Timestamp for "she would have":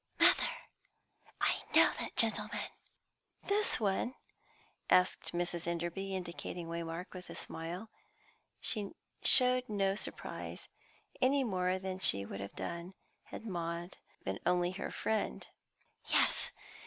11.99-12.55